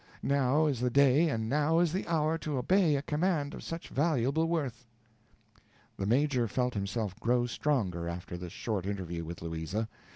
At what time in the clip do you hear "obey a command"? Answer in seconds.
2.57-3.53